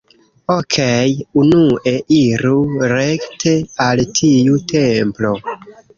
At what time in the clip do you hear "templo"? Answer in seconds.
4.73-5.35